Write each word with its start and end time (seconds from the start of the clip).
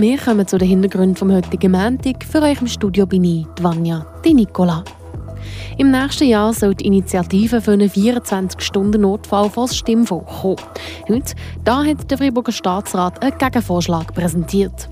Wir 0.00 0.16
kommen 0.16 0.46
zu 0.46 0.58
den 0.58 0.68
Hintergründen 0.68 1.16
vom 1.16 1.32
heutigen 1.32 1.72
Montag. 1.72 2.22
Für 2.22 2.40
euch 2.42 2.60
im 2.60 2.68
Studio 2.68 3.04
bin 3.04 3.24
ich, 3.24 3.46
Vanya 3.60 4.06
Di 4.24 4.32
Nicola. 4.32 4.84
Im 5.76 5.90
nächsten 5.90 6.28
Jahr 6.28 6.52
soll 6.52 6.76
die 6.76 6.86
Initiative 6.86 7.60
für 7.60 7.72
einen 7.72 7.90
24-Stunden-Notfall 7.90 9.50
vor 9.50 9.66
das 9.66 9.76
Stimmvolk 9.76 10.24
kommen. 10.26 10.56
Heute 11.08 11.34
da 11.64 11.84
hat 11.84 12.08
der 12.08 12.16
Freiburger 12.16 12.52
Staatsrat 12.52 13.20
einen 13.20 13.36
Gegenvorschlag 13.38 14.14
präsentiert. 14.14 14.88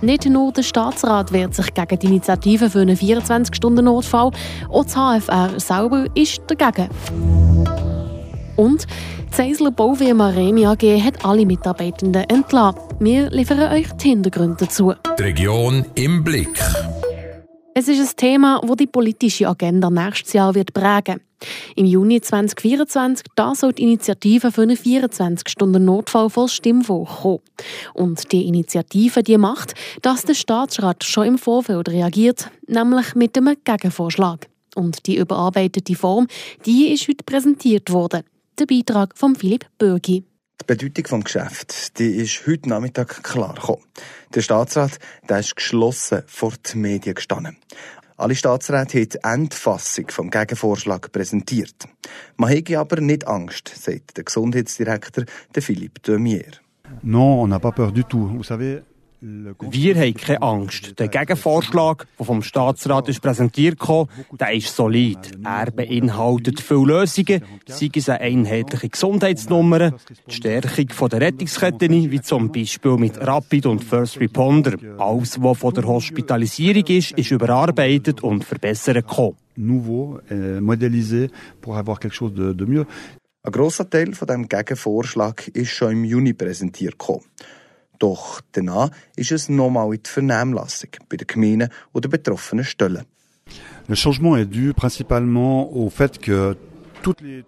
Nicht 0.00 0.28
nur 0.28 0.52
der 0.52 0.64
Staatsrat 0.64 1.30
wehrt 1.32 1.54
sich 1.54 1.72
gegen 1.72 1.98
die 2.00 2.06
Initiative 2.08 2.68
für 2.68 2.80
einen 2.80 2.96
24-Stunden-Notfall, 2.96 4.32
auch 4.70 4.84
das 4.84 4.96
HFR 4.96 5.60
selber 5.60 6.06
ist 6.16 6.42
dagegen. 6.48 6.88
Und 8.56 8.86
die 9.30 9.36
Seisler 9.36 9.70
Baufirma 9.70 10.30
Remi 10.30 10.66
AG 10.66 10.82
hat 11.02 11.24
alle 11.24 11.44
Mitarbeitenden 11.44 12.24
entlassen. 12.24 12.80
Wir 12.98 13.30
liefern 13.30 13.72
euch 13.72 13.92
die 13.92 14.08
Hintergründe 14.08 14.56
dazu. 14.60 14.94
Die 15.18 15.22
Region 15.22 15.84
im 15.94 16.24
Blick. 16.24 16.58
Es 17.74 17.88
ist 17.88 18.00
ein 18.00 18.16
Thema, 18.16 18.62
das 18.66 18.76
die 18.78 18.86
politische 18.86 19.46
Agenda 19.46 19.90
nächstes 19.90 20.32
Jahr 20.32 20.54
wird 20.54 20.72
prägen 20.72 21.20
Im 21.74 21.84
Juni 21.84 22.22
2024 22.22 23.26
da 23.34 23.54
soll 23.54 23.74
die 23.74 23.82
Initiative 23.82 24.50
für 24.50 24.62
einen 24.62 24.78
24-Stunden-Notfall 24.78 26.30
voll 26.30 26.48
Stimmvolk 26.48 27.08
kommen. 27.20 27.40
Und 27.92 28.32
die 28.32 28.46
Initiative 28.46 29.22
die 29.22 29.36
macht, 29.36 29.74
dass 30.00 30.24
der 30.24 30.32
Staatsrat 30.32 31.04
schon 31.04 31.26
im 31.26 31.38
Vorfeld 31.38 31.90
reagiert, 31.90 32.50
nämlich 32.66 33.14
mit 33.14 33.36
einem 33.36 33.56
Gegenvorschlag. 33.62 34.46
Und 34.74 35.06
die 35.06 35.16
überarbeitete 35.16 35.94
Form, 35.94 36.28
die 36.64 36.94
ist 36.94 37.06
heute 37.08 37.24
präsentiert 37.24 37.92
worden. 37.92 38.22
Der 38.58 38.64
Beitrag 38.64 39.12
von 39.18 39.36
Philipp 39.36 39.66
Bürgi. 39.76 40.24
Die 40.62 40.64
Bedeutung 40.66 41.20
des 41.20 41.24
Geschäfts 41.24 41.92
die 41.92 42.16
ist 42.16 42.46
heute 42.46 42.70
Nachmittag 42.70 43.22
klar 43.22 43.52
gekommen. 43.52 43.82
Der 44.34 44.40
Staatsrat 44.40 44.98
der 45.28 45.40
ist 45.40 45.56
geschlossen 45.56 46.22
vor 46.26 46.54
die 46.64 46.78
Medien 46.78 47.14
gestanden. 47.14 47.58
Alle 48.16 48.34
Staatsräte 48.34 48.98
haben 48.98 49.08
die 49.10 49.18
Endfassung 49.22 50.08
vom 50.08 50.30
Gegenvorschlag 50.30 51.12
präsentiert. 51.12 51.84
Man 52.38 52.50
habe 52.50 52.78
aber 52.78 53.02
nicht 53.02 53.26
Angst, 53.26 53.68
sagt 53.68 54.16
der 54.16 54.24
Gesundheitsdirektor 54.24 55.24
Philippe 55.52 56.00
Demier. 56.00 56.52
Non, 57.02 57.42
on 57.42 57.50
n'a 57.50 57.58
pas 57.58 57.74
peur 57.74 57.92
du 57.92 58.04
tout. 58.04 58.26
Vous 58.38 58.46
savez, 58.46 58.80
wir 59.20 59.94
haben 59.96 60.14
keine 60.14 60.42
Angst. 60.42 60.98
Der 60.98 61.08
Gegenvorschlag, 61.08 62.06
der 62.18 62.26
vom 62.26 62.42
Staatsrat 62.42 63.08
ist 63.08 63.22
präsentiert 63.22 63.78
kam, 63.78 64.08
der 64.38 64.52
ist 64.52 64.74
solid. 64.74 65.18
Er 65.42 65.70
beinhaltet 65.70 66.60
viele 66.60 67.00
Lösungen, 67.00 67.42
sei 67.66 67.90
es 67.94 68.08
eine 68.08 68.20
einheitliche 68.20 68.88
Gesundheitsnummer, 68.88 69.92
die 70.28 70.32
Stärkung 70.32 71.08
der 71.08 71.20
Rettungsketten, 71.20 72.10
wie 72.10 72.20
zum 72.20 72.52
Beispiel 72.52 72.96
mit 72.96 73.18
Rapid 73.18 73.66
und 73.66 73.84
First 73.84 74.20
Responder. 74.20 74.76
Alles, 74.98 75.42
was 75.42 75.58
von 75.58 75.74
der 75.74 75.84
Hospitalisierung 75.84 76.86
ist, 76.86 77.12
ist 77.12 77.30
überarbeitet 77.30 78.22
und 78.22 78.44
verbessert 78.44 78.96
gekommen. 78.96 79.36
Nouveau, 79.58 80.20
euh, 80.30 80.60
modélisé 80.60 81.30
pour 81.62 81.78
avoir 81.78 81.98
quelque 81.98 82.14
chose 82.14 82.34
de, 82.34 82.52
de 82.52 82.66
mieux. 82.66 82.84
Ein 83.42 83.52
grosser 83.52 83.88
Teil 83.88 84.12
von 84.12 84.28
dem 84.28 84.48
Gegenvorschlag 84.48 85.48
ist 85.54 85.70
schon 85.70 85.92
im 85.92 86.04
Juni 86.04 86.34
präsentiert 86.34 86.98
gekommen. 86.98 87.22
Doch 87.98 88.40
danach 88.52 88.90
ist 89.16 89.32
es 89.32 89.48
nochmal 89.48 89.94
in 89.94 90.02
die 90.02 90.10
Vernehmlassung 90.10 90.90
bei 91.08 91.16
den 91.16 91.26
Gemeinden 91.26 91.70
oder 91.92 92.08
betroffenen 92.08 92.64
Stellen. 92.64 93.04
Le 93.88 93.94
changement 93.94 94.36
est 94.36 94.46
dû 94.46 94.74
principalement 94.74 95.70
au 95.72 95.88
fait 95.88 96.18
que 96.20 96.56
die 97.04 97.44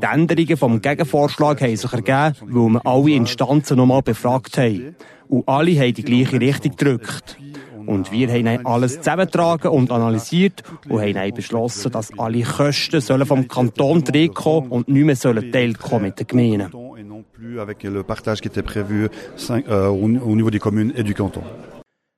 Änderungen 0.00 0.56
vom 0.56 0.80
Gegenvorschlag 0.80 1.60
haben 1.60 1.76
sich 1.76 1.92
ergeben, 1.92 2.34
weil 2.40 2.72
wir 2.72 2.86
alle 2.86 3.10
Instanzen 3.12 3.76
nochmal 3.76 4.02
befragt 4.02 4.58
haben. 4.58 4.96
Und 5.28 5.48
alle 5.48 5.78
haben 5.78 5.94
die 5.94 6.02
gleiche 6.02 6.40
Richtung 6.40 6.76
gedrückt. 6.76 7.38
Und 7.86 8.10
wir 8.10 8.32
haben 8.32 8.66
alles 8.66 8.96
zusammengetragen 8.96 9.70
und 9.70 9.92
analysiert 9.92 10.62
und 10.88 11.00
haben 11.00 11.34
beschlossen, 11.34 11.92
dass 11.92 12.18
alle 12.18 12.42
Kosten 12.42 13.26
vom 13.26 13.46
Kanton 13.46 14.04
zurückkommen 14.04 14.70
und 14.70 14.88
nicht 14.88 15.04
mehr 15.04 15.52
teilt 15.52 15.78
kommen 15.78 16.06
mit 16.06 16.18
den 16.18 16.26
Gemeinden. 16.26 16.83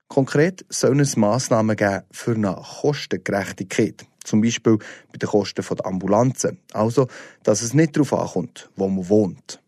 Konkret 0.09 0.65
sollen 0.69 1.01
es 1.01 1.17
Massnahmen 1.17 1.77
geben 1.77 2.03
für 2.11 2.35
eine 2.35 2.57
Kostengerechtigkeit. 2.81 4.07
Zum 4.25 4.41
Beispiel 4.41 4.79
bei 5.13 5.19
den 5.19 5.29
Kosten 5.29 5.63
der 5.63 5.87
Ambulanzen. 5.87 6.59
Also, 6.73 7.09
dass 7.43 7.63
es 7.63 7.75
nicht 7.75 7.97
darauf 7.97 8.13
ankommt, 8.13 8.71
wo 8.77 8.89
man 8.89 9.09
wohnt. 9.09 9.61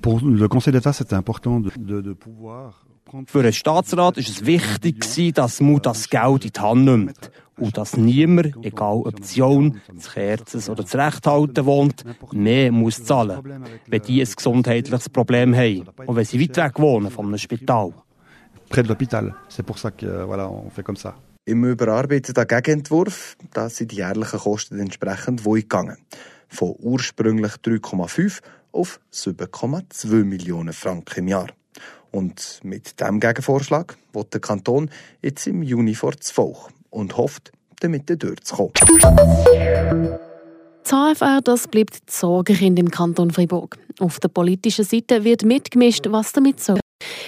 Pour 0.00 0.20
le 0.22 0.48
Conseil 0.48 0.72
d'État, 0.72 0.92
c'est 0.92 1.12
important 1.12 1.60
de, 1.60 1.70
de, 1.76 2.00
de 2.02 2.14
pouvoir 2.14 2.84
für 3.26 3.42
den 3.42 3.52
Staatsrat 3.52 4.18
ist 4.18 4.28
es 4.28 4.46
wichtig, 4.46 5.32
dass 5.34 5.60
man 5.60 5.80
das 5.80 6.10
Geld 6.10 6.44
in 6.44 6.52
die 6.52 6.60
Hand 6.60 6.84
nimmt. 6.84 7.30
Und 7.58 7.76
dass 7.76 7.96
niemand, 7.96 8.54
egal 8.62 9.02
ob 9.04 9.16
die 9.16 9.24
Sohn, 9.24 9.80
das 9.92 10.12
Kerzes 10.12 10.68
oder 10.68 10.84
das 10.84 10.94
Rechthalten 10.94 11.66
wohnt, 11.66 12.04
mehr 12.32 12.70
muss 12.70 13.04
zahlen, 13.04 13.62
wenn 13.86 14.02
die 14.02 14.20
ein 14.20 14.32
gesundheitliches 14.34 15.08
Problem 15.08 15.54
haben 15.54 15.88
und 16.06 16.16
wenn 16.16 16.24
sie 16.24 16.40
weit 16.40 16.56
weg 16.56 16.78
wohnen 16.78 17.10
von 17.10 17.26
einem 17.26 17.38
Spital. 17.38 17.92
Près 18.70 18.82
de 18.82 18.88
l'hôpital. 18.88 19.34
C'est 19.48 19.62
pour 19.62 19.78
ça 19.78 19.90
que, 19.90 20.24
voilà, 20.24 20.48
on 20.50 20.70
fait 20.70 20.82
comme 20.82 20.96
ça. 20.96 21.14
Im 21.46 21.64
überarbeiteten 21.64 22.46
Gegenentwurf 22.46 23.36
da 23.54 23.70
sind 23.70 23.92
die 23.92 23.96
jährlichen 23.96 24.38
Kosten 24.38 24.78
entsprechend 24.78 25.42
gegangen. 25.42 25.96
Von 26.48 26.74
ursprünglich 26.78 27.52
3,5 27.52 28.40
auf 28.72 29.00
7,2 29.10 30.24
Millionen 30.24 30.74
Franken 30.74 31.20
im 31.20 31.28
Jahr. 31.28 31.48
Und 32.10 32.60
mit 32.62 33.00
diesem 33.00 33.20
Gegenvorschlag 33.20 33.96
wird 34.12 34.34
der 34.34 34.42
Kanton 34.42 34.90
jetzt 35.22 35.46
im 35.46 35.62
Juni 35.62 35.94
vor 35.94 36.12
das 36.12 36.30
Volk 36.30 36.68
und 36.90 37.16
hofft, 37.16 37.52
damit 37.80 38.08
durchzukommen. 38.22 38.72
Das 40.82 41.18
HFR 41.18 41.40
das 41.42 41.68
bleibt 41.68 41.94
die 41.96 42.12
Sorgenkind 42.12 42.78
im 42.78 42.90
Kanton 42.90 43.30
Fribourg. 43.30 43.76
Auf 44.00 44.20
der 44.20 44.28
politischen 44.28 44.84
Seite 44.84 45.22
wird 45.22 45.44
mitgemischt, 45.44 46.06
was 46.08 46.32
damit 46.32 46.60
soll. 46.60 46.80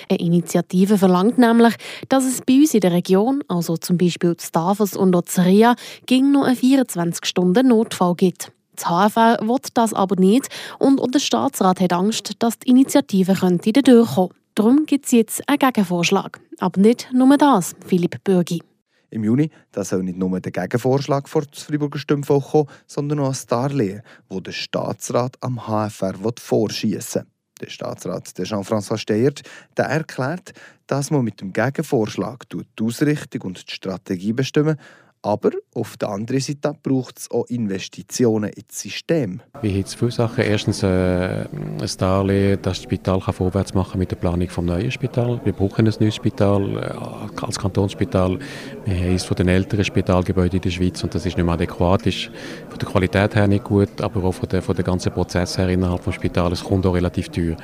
Eine 0.09 0.19
Initiative 0.19 0.99
verlangt 0.99 1.39
nämlich, 1.39 1.75
dass 2.09 2.25
es 2.25 2.41
bei 2.41 2.55
uns 2.55 2.75
in 2.75 2.81
der 2.81 2.93
Region, 2.93 3.43
also 3.49 3.77
zum 3.77 3.99
Beispiel 3.99 4.37
zu 4.37 4.51
Davos 4.51 4.97
und 4.97 5.15
Ozeria, 5.15 5.75
ging 6.07 6.33
nur 6.33 6.47
einen 6.47 6.57
24-Stunden-Notfall 6.57 8.15
gibt. 8.15 8.53
Das 8.77 8.87
HFR 8.87 9.39
will 9.43 9.59
das 9.75 9.93
aber 9.93 10.17
nicht 10.17 10.49
und 10.79 11.15
der 11.15 11.21
Staatsrat 11.21 11.81
hat 11.81 11.93
Angst, 11.93 12.33
dass 12.39 12.59
die 12.59 12.71
Initiative 12.71 13.35
könnte 13.35 13.73
durchkommen. 13.73 14.33
Darum 14.55 14.87
gibt 14.87 15.07
es 15.07 15.13
jetzt 15.13 15.49
einen 15.49 15.59
Gegenvorschlag. 15.59 16.41
Aber 16.59 16.81
nicht 16.81 17.09
nur 17.13 17.37
das, 17.37 17.75
Philipp 17.87 18.25
Bürgi. 18.25 18.63
Im 19.11 19.25
Juni 19.25 19.51
da 19.73 19.85
soll 19.85 20.03
nicht 20.03 20.19
nur 20.19 20.41
der 20.41 20.53
Gegenvorschlag 20.53 21.29
vor 21.29 21.43
das 21.43 21.63
Freiburger 21.63 21.99
Stimmvolk 21.99 22.51
kommen, 22.51 22.69
sondern 22.87 23.21
auch 23.21 23.35
ein 23.35 23.47
Darlehen, 23.49 24.03
das 24.29 24.43
der 24.43 24.53
Staatsrat 24.53 25.37
am 25.41 25.67
HFR 25.67 26.15
vorschießen 26.39 27.23
will. 27.23 27.31
Der 27.61 27.69
Staatsrat 27.69 28.35
Jean-François 28.35 28.97
Steyert 28.97 29.43
der 29.77 29.87
erklärt, 29.87 30.53
dass 30.87 31.11
man 31.11 31.25
mit 31.25 31.41
dem 31.41 31.53
Gegenvorschlag 31.53 32.49
die 32.49 32.65
Ausrichtung 32.83 33.43
und 33.43 33.69
die 33.69 33.75
Strategie 33.75 34.33
bestimmen 34.33 34.79
aber 35.23 35.51
auf 35.75 35.97
der 35.97 36.09
anderen 36.09 36.41
Seite 36.41 36.75
braucht 36.83 37.19
es 37.19 37.31
auch 37.31 37.45
Investitionen 37.47 38.51
ins 38.51 38.81
System. 38.81 39.41
Wir 39.61 39.73
haben 39.73 39.85
viele 39.85 40.11
Sachen. 40.11 40.45
Erstens 40.45 40.83
äh, 40.83 40.87
ein 40.87 41.91
Darlehen, 41.99 42.59
dass 42.63 42.79
das 42.79 42.83
Spital 42.85 43.21
kann 43.21 43.35
vorwärts 43.35 43.75
machen 43.75 43.99
mit 43.99 44.11
der 44.11 44.17
Planung 44.17 44.47
des 44.47 44.57
neuen 44.57 44.91
Spital. 44.91 45.41
Wir 45.45 45.53
brauchen 45.53 45.87
ein 45.87 45.95
neues 46.01 46.15
Spital 46.15 46.77
äh, 46.77 47.45
als 47.45 47.59
Kantonsspital. 47.59 48.39
Wir 48.85 48.95
haben 48.95 49.11
eines 49.11 49.29
den 49.29 49.49
älteren 49.49 49.85
Spitalgebäuden 49.85 50.57
in 50.57 50.63
der 50.63 50.71
Schweiz 50.71 51.03
und 51.05 51.15
das 51.15 51.27
ist 51.27 51.37
nicht 51.37 51.45
mehr 51.45 51.55
adäquat. 51.55 52.07
ist 52.07 52.31
von 52.69 52.79
der 52.79 52.89
Qualität 52.89 53.35
her 53.35 53.47
nicht 53.47 53.65
gut, 53.65 54.01
aber 54.01 54.25
auch 54.25 54.33
von 54.33 54.49
der, 54.49 54.63
von 54.63 54.75
der 54.75 54.85
ganzen 54.85 55.13
Prozess 55.13 55.59
her 55.59 55.69
innerhalb 55.69 56.05
des 56.05 56.15
Spitals. 56.15 56.61
Es 56.61 56.65
kommt 56.65 56.87
auch 56.87 56.95
relativ 56.95 57.29
teuer. 57.29 57.57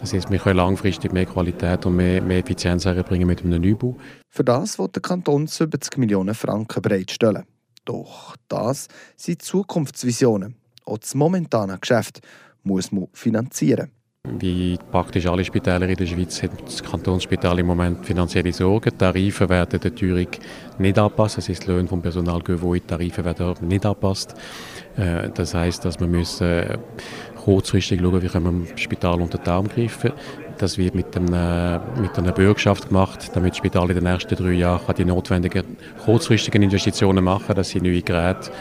Das 0.00 0.12
heißt, 0.14 0.30
wir 0.30 0.38
können 0.38 0.56
langfristig 0.56 1.12
mehr 1.12 1.26
Qualität 1.26 1.84
und 1.86 1.96
mehr, 1.96 2.22
mehr 2.22 2.38
Effizienz 2.38 2.86
herbringen 2.86 3.26
mit 3.26 3.44
einem 3.44 3.60
Neubau. 3.60 3.96
Für 4.34 4.44
das 4.44 4.78
wird 4.78 4.94
der 4.94 5.02
Kanton 5.02 5.46
70 5.46 5.98
Millionen 5.98 6.34
Franken 6.34 6.80
bereitstellen. 6.80 7.44
Doch 7.84 8.34
das 8.48 8.88
sind 9.14 9.42
Zukunftsvisionen. 9.42 10.56
Auch 10.86 10.96
das 10.96 11.14
momentane 11.14 11.78
Geschäft 11.78 12.22
muss 12.62 12.92
man 12.92 13.08
finanzieren. 13.12 13.90
Wie 14.38 14.78
praktisch 14.90 15.26
alle 15.26 15.44
Spitäler 15.44 15.86
in 15.86 15.96
der 15.96 16.06
Schweiz 16.06 16.42
hat 16.42 16.52
das 16.64 16.82
Kantonsspital 16.82 17.58
im 17.58 17.66
Moment 17.66 18.06
finanzielle 18.06 18.54
Sorgen. 18.54 18.88
Die 18.88 18.96
Tarife 18.96 19.48
werden 19.50 19.80
der 19.80 19.94
Teuerung 19.94 20.28
nicht 20.78 20.98
anpassen. 20.98 21.40
Das 21.40 21.50
ist 21.50 21.66
Löhne 21.66 21.88
vom 21.88 22.00
Personal, 22.00 22.40
die 22.40 22.80
Tarife 22.80 23.22
werden 23.26 23.54
nicht 23.68 23.84
angepasst. 23.84 24.34
Äh, 24.96 25.28
das 25.34 25.52
heißt, 25.52 25.84
dass 25.84 26.00
wir 26.00 26.06
müssen 26.06 26.78
kurzfristig 27.44 28.00
schauen, 28.00 28.22
wie 28.22 28.28
können 28.28 28.64
wir 28.64 28.70
das 28.70 28.80
Spital 28.80 29.20
unter 29.20 29.38
den 29.38 29.48
Arm 29.48 29.68
greifen. 29.68 30.12
Das 30.62 30.78
wird 30.78 30.94
mit, 30.94 31.16
einem, 31.16 31.80
mit 32.00 32.16
einer 32.16 32.30
Bürgschaft 32.30 32.86
gemacht, 32.86 33.32
damit 33.34 33.50
das 33.50 33.58
Spital 33.58 33.90
in 33.90 33.96
den 33.96 34.04
nächsten 34.04 34.36
drei 34.36 34.52
Jahren 34.52 34.94
die 34.94 35.04
notwendigen 35.04 35.76
kurzfristigen 36.04 36.62
Investitionen 36.62 37.24
machen 37.24 37.46
kann, 37.48 37.56
dass 37.56 37.70
sie 37.70 37.80
neue 37.80 38.00
Geräte, 38.00 38.52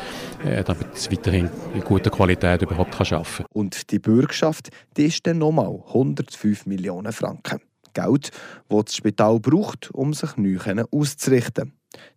äh, 0.44 0.64
damit 0.64 0.88
es 0.96 1.12
weiterhin 1.12 1.48
in 1.76 1.82
guter 1.82 2.10
Qualität 2.10 2.64
überhaupt 2.64 2.94
kann 2.94 3.06
arbeiten 3.06 3.36
kann. 3.38 3.46
Und 3.54 3.92
die 3.92 4.00
Bürgschaft, 4.00 4.70
die 4.98 5.06
ist 5.06 5.28
dann 5.28 5.38
nochmal 5.38 5.80
105 5.90 6.66
Millionen 6.66 7.14
Franken. 7.14 7.62
Geld, 7.94 8.32
das 8.68 8.86
das 8.86 8.96
Spital 8.96 9.40
braucht, 9.40 9.92
um 9.92 10.16
sich 10.16 10.36
neu 10.38 10.58
auszurichten. 10.90 11.74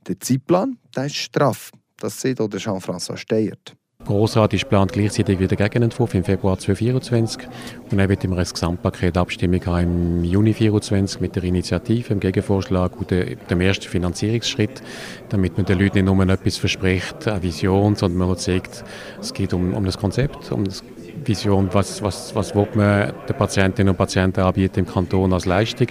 Der 0.08 0.18
Zeitplan 0.18 0.78
der 0.96 1.04
ist 1.04 1.16
straff. 1.16 1.72
Das 1.98 2.22
sieht 2.22 2.40
auch 2.40 2.48
Jean-François 2.48 3.18
Steyert. 3.18 3.76
Grossrat 4.04 4.52
ist 4.52 4.64
geplant 4.64 4.92
gleichzeitig 4.92 5.38
wieder 5.38 5.56
Gegenentwurf 5.56 6.12
im 6.14 6.24
Februar 6.24 6.58
2024 6.58 7.48
und 7.90 7.98
dann 7.98 8.08
wird 8.08 8.22
immer 8.24 8.36
ein 8.36 8.44
Gesamtpaket 8.44 9.16
Abstimmung 9.16 9.64
haben 9.64 9.82
im 9.82 10.24
Juni 10.24 10.52
2024 10.52 11.20
mit 11.20 11.36
der 11.36 11.44
Initiative, 11.44 12.08
dem 12.08 12.20
Gegenvorschlag 12.20 12.98
und 12.98 13.10
dem 13.10 13.60
ersten 13.60 13.86
Finanzierungsschritt, 13.86 14.82
damit 15.30 15.56
man 15.56 15.64
den 15.64 15.78
Leuten 15.78 16.04
nicht 16.04 16.14
nur 16.14 16.28
etwas 16.28 16.58
verspricht, 16.58 17.26
eine 17.26 17.42
Vision, 17.42 17.96
sondern 17.96 18.28
man 18.28 18.36
sagt, 18.36 18.84
es 19.20 19.32
geht 19.32 19.54
um, 19.54 19.72
um 19.72 19.84
das 19.86 19.96
Konzept, 19.96 20.52
um 20.52 20.64
das 20.64 20.84
Vision, 21.24 21.70
was, 21.72 22.02
was, 22.02 22.34
was 22.34 22.54
will 22.54 22.68
man 22.74 23.12
den 23.26 23.36
Patientinnen 23.36 23.90
und 23.90 23.96
Patienten 23.96 24.40
anbieten 24.40 24.80
im 24.80 24.86
Kanton 24.86 25.32
als 25.32 25.46
Leistung, 25.46 25.86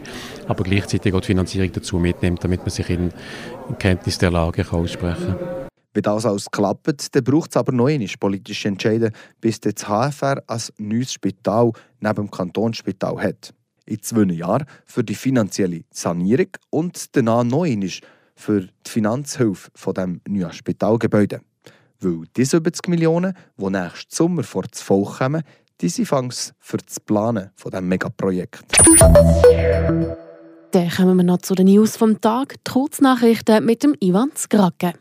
aber 0.47 0.63
gleichzeitig 0.63 1.13
auch 1.15 1.21
die 1.21 1.27
Finanzierung 1.27 1.71
dazu 1.71 1.97
mitnimmt, 1.97 2.43
damit 2.43 2.59
man 2.59 2.69
sich 2.69 2.89
in 2.91 3.11
Kenntnis 3.79 4.19
der 4.19 4.29
Lage 4.29 4.65
aussprechen 4.71 5.35
kann. 5.39 5.62
Wenn 5.93 6.03
das 6.03 6.25
alles 6.25 6.49
klappt, 6.49 7.15
dann 7.15 7.23
braucht 7.23 7.51
es 7.51 7.57
aber 7.57 7.71
noch 7.71 7.87
einmal 7.87 8.09
politische 8.19 8.67
Entscheide, 8.67 9.11
bis 9.39 9.59
das 9.59 9.85
HFR 9.85 10.43
als 10.47 10.73
neues 10.77 11.13
Spital 11.13 11.71
neben 11.99 12.15
dem 12.15 12.31
Kantonsspital 12.31 13.21
hat. 13.21 13.53
In 13.85 14.01
zwei 14.01 14.23
Jahren 14.33 14.65
für 14.85 15.03
die 15.03 15.15
finanzielle 15.15 15.81
Sanierung 15.91 16.47
und 16.69 17.15
danach 17.15 17.43
noch 17.43 17.63
einmal 17.63 17.89
für 18.35 18.61
die 18.61 18.89
Finanzhilfe 18.89 19.69
von 19.75 19.93
dem 19.93 20.21
neuen 20.27 20.53
Spitalgebäude. 20.53 21.41
Weil 21.99 22.23
die 22.35 22.45
70 22.45 22.87
Millionen, 22.87 23.33
die 23.57 23.69
nächsten 23.69 24.13
Sommer 24.13 24.43
vor 24.43 24.63
das 24.63 24.81
Volk 24.81 25.19
kommen, 25.19 25.43
die 25.81 25.89
sind 25.89 26.07
für 26.07 26.77
das 26.77 26.99
Planen 26.99 27.51
von 27.55 27.71
diesem 27.71 27.87
Megaprojekt. 27.87 28.63
Dann 30.71 30.89
kommen 30.89 31.17
wir 31.17 31.23
noch 31.23 31.39
zu 31.39 31.55
den 31.55 31.67
News 31.67 31.97
vom 31.97 32.19
Tag. 32.19 32.55
Die 32.65 32.71
Kurznachrichten 32.71 33.63
mit 33.65 33.83
dem 33.83 33.95
Ivan 33.99 34.31
Skrake. 34.35 34.93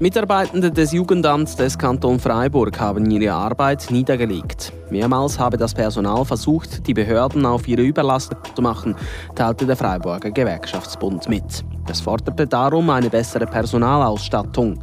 Mitarbeitende 0.00 0.70
des 0.70 0.92
Jugendamts 0.92 1.56
des 1.56 1.76
Kanton 1.76 2.20
Freiburg 2.20 2.78
haben 2.78 3.10
ihre 3.10 3.32
Arbeit 3.32 3.90
niedergelegt. 3.90 4.72
Mehrmals 4.90 5.40
habe 5.40 5.56
das 5.56 5.74
Personal 5.74 6.24
versucht, 6.24 6.86
die 6.86 6.94
Behörden 6.94 7.44
auf 7.44 7.66
ihre 7.66 7.82
Überlastung 7.82 8.38
zu 8.54 8.62
machen, 8.62 8.94
teilte 9.34 9.66
der 9.66 9.74
Freiburger 9.74 10.30
Gewerkschaftsbund 10.30 11.28
mit. 11.28 11.64
Es 11.90 12.00
forderte 12.00 12.46
darum 12.46 12.90
eine 12.90 13.08
bessere 13.08 13.46
Personalausstattung. 13.46 14.78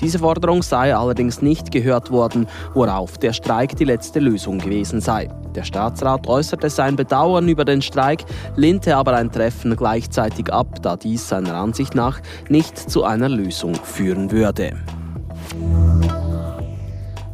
Diese 0.00 0.18
Forderung 0.18 0.62
sei 0.62 0.94
allerdings 0.94 1.40
nicht 1.40 1.70
gehört 1.70 2.10
worden, 2.10 2.46
worauf 2.74 3.16
der 3.18 3.32
Streik 3.32 3.76
die 3.76 3.84
letzte 3.84 4.20
Lösung 4.20 4.58
gewesen 4.58 5.00
sei. 5.00 5.28
Der 5.54 5.64
Staatsrat 5.64 6.26
äußerte 6.26 6.70
sein 6.70 6.96
Bedauern 6.96 7.48
über 7.48 7.64
den 7.64 7.82
Streik, 7.82 8.24
lehnte 8.56 8.96
aber 8.96 9.14
ein 9.14 9.32
Treffen 9.32 9.74
gleichzeitig 9.74 10.52
ab, 10.52 10.82
da 10.82 10.96
dies 10.96 11.28
seiner 11.28 11.54
Ansicht 11.54 11.94
nach 11.94 12.20
nicht 12.48 12.78
zu 12.78 13.04
einer 13.04 13.28
Lösung 13.28 13.74
führen 13.74 14.30
würde. 14.30 14.76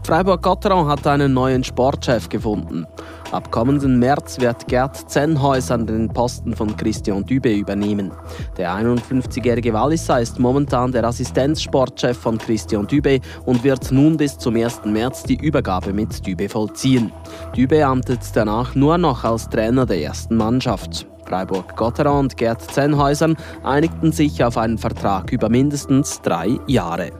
Freiburg-Gotteron 0.04 0.86
hat 0.86 1.04
einen 1.08 1.34
neuen 1.34 1.64
Sportchef 1.64 2.28
gefunden. 2.28 2.86
Ab 3.32 3.50
kommenden 3.50 3.98
März 3.98 4.38
wird 4.40 4.68
Gerd 4.68 5.10
Zenhäuser 5.10 5.78
den 5.78 6.08
Posten 6.08 6.54
von 6.54 6.76
Christian 6.76 7.26
Dübe 7.26 7.52
übernehmen. 7.52 8.12
Der 8.56 8.70
51-jährige 8.70 9.72
Walliser 9.72 10.20
ist 10.20 10.38
momentan 10.38 10.92
der 10.92 11.04
Assistenzsportchef 11.04 12.16
von 12.16 12.38
Christian 12.38 12.86
Dübe 12.86 13.20
und 13.44 13.64
wird 13.64 13.90
nun 13.90 14.16
bis 14.16 14.38
zum 14.38 14.56
1. 14.56 14.84
März 14.84 15.24
die 15.24 15.36
Übergabe 15.36 15.92
mit 15.92 16.24
Dübe 16.24 16.48
vollziehen. 16.48 17.12
Dübe 17.56 17.84
amtet 17.84 18.20
danach 18.34 18.74
nur 18.74 18.96
noch 18.96 19.24
als 19.24 19.48
Trainer 19.48 19.86
der 19.86 20.00
ersten 20.00 20.36
Mannschaft. 20.36 21.06
Freiburg-Gotteron 21.26 22.20
und 22.20 22.36
Gerd 22.36 22.62
Zenhäuser 22.70 23.34
einigten 23.64 24.12
sich 24.12 24.44
auf 24.44 24.56
einen 24.56 24.78
Vertrag 24.78 25.32
über 25.32 25.48
mindestens 25.48 26.20
drei 26.22 26.58
Jahre. 26.68 27.10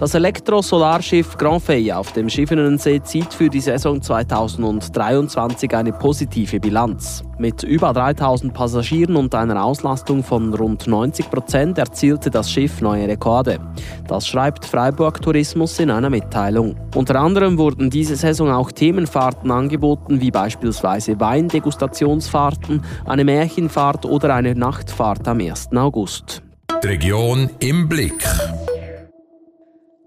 Das 0.00 0.14
Elektro-Solarschiff 0.14 1.36
Grand 1.36 1.62
Fey 1.62 1.92
auf 1.92 2.12
dem 2.12 2.30
Schiffenensee 2.30 3.02
zieht 3.02 3.34
für 3.34 3.50
die 3.50 3.60
Saison 3.60 4.00
2023 4.00 5.76
eine 5.76 5.92
positive 5.92 6.58
Bilanz. 6.58 7.22
Mit 7.36 7.64
über 7.64 7.92
3000 7.92 8.54
Passagieren 8.54 9.16
und 9.16 9.34
einer 9.34 9.62
Auslastung 9.62 10.24
von 10.24 10.54
rund 10.54 10.86
90 10.86 11.28
Prozent 11.30 11.76
erzielte 11.76 12.30
das 12.30 12.50
Schiff 12.50 12.80
neue 12.80 13.08
Rekorde. 13.08 13.60
Das 14.08 14.26
schreibt 14.26 14.64
Freiburg 14.64 15.20
Tourismus 15.20 15.78
in 15.78 15.90
einer 15.90 16.08
Mitteilung. 16.08 16.76
Unter 16.94 17.16
anderem 17.16 17.58
wurden 17.58 17.90
diese 17.90 18.16
Saison 18.16 18.50
auch 18.50 18.72
Themenfahrten 18.72 19.50
angeboten, 19.50 20.22
wie 20.22 20.30
beispielsweise 20.30 21.20
Weindegustationsfahrten, 21.20 22.82
eine 23.04 23.24
Märchenfahrt 23.24 24.06
oder 24.06 24.34
eine 24.34 24.54
Nachtfahrt 24.54 25.28
am 25.28 25.40
1. 25.40 25.76
August. 25.76 26.42
Die 26.82 26.86
Region 26.86 27.50
im 27.58 27.86
Blick. 27.86 28.24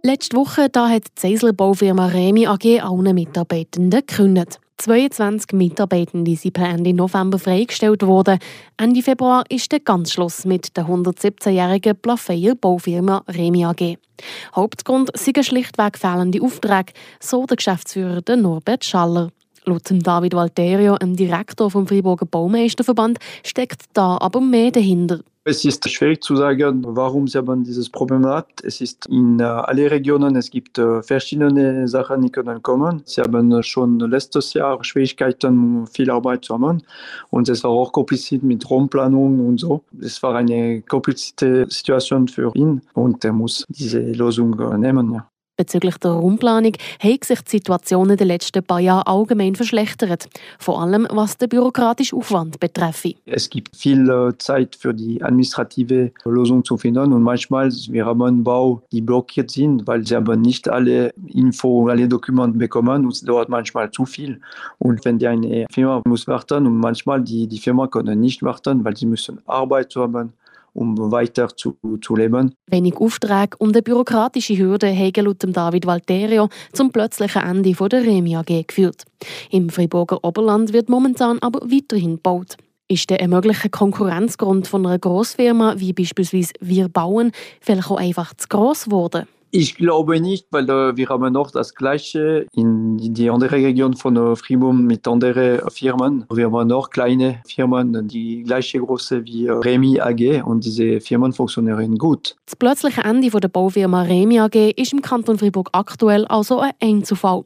Letzte 0.06 0.36
Woche 0.36 0.68
da 0.70 0.90
hat 0.90 1.06
die 1.06 1.22
Seisler 1.22 1.54
Baufirma 1.54 2.08
Remi 2.08 2.46
AG 2.46 2.82
allen 2.82 3.16
Mitarbeitenden 3.16 4.02
gekündigt. 4.06 4.60
22 4.76 5.54
Mitarbeitende 5.54 6.36
sind 6.36 6.52
per 6.52 6.68
Ende 6.68 6.94
November 6.94 7.40
freigestellt 7.40 8.02
worden. 8.06 8.40
Ende 8.76 9.02
Februar 9.02 9.46
ist 9.48 9.72
der 9.72 9.80
Ganzschluss 9.80 10.44
mit 10.44 10.76
der 10.76 10.90
117-jährigen 10.90 11.96
Plafeyer 11.96 12.54
Baufirma 12.54 13.24
Remi 13.30 13.64
AG. 13.64 13.96
Hauptgrund 14.54 15.10
sind 15.18 15.46
schlichtweg 15.46 15.98
fehlende 15.98 16.42
Aufträge, 16.42 16.92
so 17.22 17.46
der 17.46 17.56
Geschäftsführer 17.56 18.36
Norbert 18.36 18.84
Schaller. 18.84 19.30
Laut 19.64 19.84
David 19.90 20.34
Valterio, 20.34 20.98
dem 20.98 21.16
Direktor 21.16 21.72
vom 21.72 21.88
Freiburger 21.88 22.26
Baumeisterverband, 22.26 23.20
steckt 23.46 23.84
da 23.94 24.18
aber 24.18 24.42
mehr 24.42 24.72
dahinter. 24.72 25.22
Es 25.46 25.66
ist 25.66 25.90
schwierig 25.90 26.24
zu 26.24 26.38
sagen, 26.38 26.86
warum 26.88 27.28
sie 27.28 27.38
haben 27.38 27.66
dieses 27.66 27.90
Problem 27.90 28.26
hat. 28.26 28.48
Es 28.64 28.80
ist 28.80 29.08
in 29.08 29.42
äh, 29.42 29.44
alle 29.44 29.92
Regionen, 29.92 30.38
es 30.38 30.50
gibt 30.50 30.78
äh, 30.78 31.04
verschiedene 31.04 31.86
Sachen, 31.86 32.22
die 32.22 32.30
können 32.30 32.64
kommen. 32.64 33.02
Sie 33.04 33.20
haben 33.20 33.62
schon 33.62 34.00
letztes 34.00 34.54
Jahr 34.54 34.82
Schwierigkeiten, 34.86 35.86
viel 35.88 36.10
Arbeit 36.10 36.46
zu 36.46 36.54
haben. 36.54 36.82
Und 37.30 37.50
es 37.50 37.66
war 37.66 37.72
auch 37.72 37.92
kompliziert 37.92 38.44
mit 38.44 38.72
Raumplanung 38.72 39.46
und 39.46 39.60
so. 39.60 39.84
Es 40.02 40.24
war 40.24 40.34
eine 40.36 40.82
komplizierte 40.82 41.66
Situation 41.70 42.30
für 42.30 42.54
ihn 42.56 42.82
und 42.94 43.26
er 43.26 43.34
muss 43.34 43.66
diese 43.68 44.00
Lösung 44.00 44.52
nehmen. 44.80 45.12
Ja. 45.12 45.33
Bezüglich 45.64 45.96
der 46.00 46.12
Raumplanung 46.12 46.74
hat 47.00 47.24
sich 47.24 47.40
die 47.40 47.52
Situation 47.52 48.10
in 48.10 48.18
den 48.18 48.28
letzten 48.28 48.62
paar 48.62 48.82
Jahren 48.82 49.08
allgemein 49.08 49.56
verschlechtert. 49.56 50.28
Vor 50.60 50.82
allem 50.82 51.08
was 51.10 51.38
den 51.38 51.48
bürokratischen 51.48 52.18
Aufwand 52.18 52.60
betrifft. 52.60 53.16
Es 53.26 53.50
gibt 53.50 53.74
viel 53.74 54.10
äh, 54.10 54.38
Zeit 54.40 54.76
für 54.76 54.94
die 54.94 55.24
administrative 55.24 56.12
Lösung 56.26 56.66
zu 56.66 56.76
finden 56.76 57.14
und 57.14 57.22
manchmal 57.22 57.72
wir 57.72 58.06
haben 58.06 58.22
einen 58.24 58.44
Bau, 58.44 58.82
die 58.92 59.00
blockiert 59.00 59.52
sind, 59.52 59.88
weil 59.88 60.06
sie 60.06 60.18
aber 60.18 60.36
nicht 60.36 60.68
alle 60.68 61.14
Info, 61.28 61.88
alle 61.88 62.10
Dokumente 62.10 62.58
bekommen 62.58 63.06
und 63.06 63.14
es 63.14 63.22
dauert 63.22 63.48
manchmal 63.48 63.90
zu 63.90 64.06
viel. 64.06 64.42
Und 64.80 65.06
wenn 65.06 65.18
die 65.18 65.28
eine 65.28 65.66
Firma 65.72 66.02
muss 66.06 66.28
warten 66.28 66.68
und 66.68 66.78
manchmal 66.78 67.22
die, 67.22 67.48
die 67.48 67.60
Firma 67.60 67.88
können 67.88 68.20
nicht 68.20 68.44
warten, 68.44 68.84
weil 68.84 68.98
sie 68.98 69.06
müssen 69.06 69.40
Arbeit 69.46 69.96
haben 69.96 70.34
um 70.74 71.12
weiter 71.12 71.50
zu, 71.56 71.78
zu 72.02 72.16
leben. 72.16 72.54
Wenig 72.68 72.96
Aufträge 72.96 73.58
und 73.58 73.76
eine 73.76 73.82
bürokratische 73.82 74.58
Hürde 74.58 74.88
haben 74.88 75.26
laut 75.26 75.44
David 75.44 75.86
Valterio 75.86 76.50
zum 76.74 76.92
plötzlichen 76.92 77.42
Ende 77.42 77.74
der 77.74 78.04
Remi 78.04 78.36
AG 78.36 78.68
geführt. 78.68 79.04
Im 79.50 79.70
Friburger 79.70 80.24
Oberland 80.24 80.74
wird 80.74 80.90
momentan 80.90 81.40
aber 81.40 81.60
weiterhin 81.62 82.16
gebaut. 82.16 82.58
Ist 82.88 83.10
der 83.10 83.28
mögliche 83.28 83.70
Konkurrenzgrund 83.70 84.68
von 84.68 84.86
einer 84.86 85.00
Grossfirma 85.00 85.76
wie 85.78 85.94
beispielsweise 85.94 86.54
Wir 86.60 86.90
bauen 86.90 87.32
vielleicht 87.62 87.90
auch 87.90 87.98
einfach 87.98 88.34
zu 88.36 88.48
gross 88.50 88.86
geworden? 88.86 89.26
Ich 89.56 89.76
glaube 89.76 90.20
nicht, 90.20 90.48
weil 90.50 90.68
äh, 90.68 90.98
wir 90.98 91.10
haben 91.10 91.32
noch 91.32 91.52
das 91.52 91.76
Gleiche 91.76 92.48
in 92.54 92.98
die 92.98 93.30
andere 93.30 93.58
Region 93.58 93.96
von 93.96 94.18
äh, 94.18 94.36
Fribourg 94.36 94.74
mit 94.74 95.08
anderen 95.08 95.70
Firmen. 95.70 96.26
Wir 96.34 96.52
haben 96.52 96.68
noch 96.68 96.90
kleine 96.90 97.40
Firmen, 97.46 98.08
die 98.08 98.42
gleiche 98.42 98.80
Größe 98.80 99.24
wie 99.26 99.46
äh, 99.46 99.52
Remi 99.52 100.00
AG 100.00 100.42
und 100.44 100.66
diese 100.66 101.00
Firmen 101.00 101.34
funktionieren 101.34 102.00
gut. 102.00 102.36
Das 102.48 102.56
plötzliche 102.56 103.02
Ende 103.02 103.30
der 103.30 103.48
Baufirma 103.48 104.02
Remi 104.02 104.40
AG 104.40 104.74
ist 104.76 104.92
im 104.92 105.04
Kanton 105.04 105.38
Fribourg 105.38 105.70
aktuell 105.72 106.26
also 106.26 106.58
ein 106.58 106.72
Einzelfall. 106.82 107.44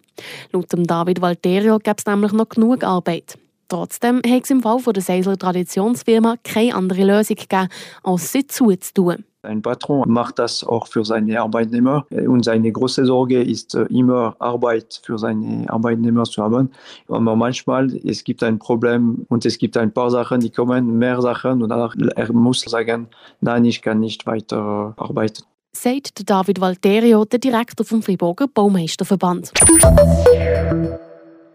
Laut 0.54 0.68
David 0.70 1.20
Valterio 1.20 1.78
gibt 1.78 2.00
es 2.00 2.06
nämlich 2.06 2.32
noch 2.32 2.48
genug 2.48 2.86
Arbeit. 2.86 3.38
Trotzdem 3.68 4.22
hat 4.26 4.44
es 4.44 4.50
im 4.50 4.62
Fall 4.62 4.82
der 4.82 5.04
Seisler 5.04 5.38
Traditionsfirma 5.38 6.36
keine 6.44 6.76
andere 6.76 7.04
Lösung 7.04 7.36
gegeben, 7.36 7.68
als 8.04 8.32
sie 8.32 8.48
zuzutun. 8.48 9.26
Ein 9.44 9.62
Patron 9.62 10.10
macht 10.10 10.40
das 10.40 10.64
auch 10.64 10.88
für 10.88 11.06
seine 11.06 11.40
Arbeitnehmer 11.40 12.06
und 12.10 12.44
seine 12.44 12.72
große 12.72 13.06
Sorge 13.06 13.42
ist 13.42 13.76
äh, 13.76 13.84
immer 13.84 14.36
Arbeit 14.40 15.02
für 15.04 15.18
seine 15.18 15.70
Arbeitnehmer 15.70 16.24
zu 16.24 16.44
haben. 16.44 16.72
Aber 17.08 17.36
manchmal 17.36 17.96
es 18.04 18.24
gibt 18.24 18.44
ein 18.44 18.60
Problem 18.60 19.26
und 19.30 19.46
es 19.46 19.58
gibt 19.58 19.78
ein 19.78 19.94
paar 19.94 20.12
Sachen, 20.12 20.42
die 20.42 20.50
kommen, 20.50 20.98
mehr 20.98 21.22
Sachen 21.22 21.62
und 21.62 21.70
danach 21.70 21.96
er 22.16 22.34
muss 22.34 22.62
sagen, 22.62 23.08
nein, 23.40 23.64
ich 23.66 23.82
kann 23.82 24.00
nicht 24.00 24.26
weiter 24.26 24.94
arbeiten. 24.98 25.44
Sagt 25.72 26.30
David 26.30 26.60
Valterio, 26.60 27.24
der 27.24 27.40
Direktor 27.40 27.86
vom 27.86 28.02
Friburger 28.02 28.48
Baumeisterverband. 28.48 29.52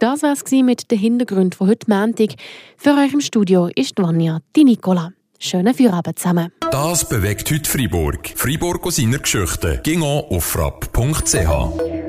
Das 0.03 0.25
war 0.25 0.33
es 0.33 0.51
mit 0.51 0.91
den 0.91 0.99
Hintergründen 0.99 1.53
von 1.53 1.69
heute 1.69 1.89
Montag. 1.89 2.31
Für 2.77 2.91
euch 2.97 3.13
im 3.13 3.21
Studio 3.21 3.71
ist 3.73 3.97
Vanja, 3.97 4.41
die 4.57 4.65
Nicola. 4.65 5.13
Schönen 5.39 5.73
Feierabend 5.73 6.19
zusammen. 6.19 6.51
Das 6.73 7.09
bewegt 7.09 7.49
heute 7.53 7.71
Freiburg. 7.71 8.33
Freiburg 8.35 8.85
aus 8.85 8.97
seiner 8.97 9.21
Geschichte. 9.21 9.81
Ging 9.85 10.03
auf 10.03 10.45
frapp.ch. 10.45 12.02